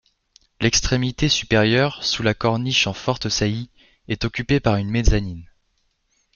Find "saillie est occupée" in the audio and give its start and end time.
3.29-4.59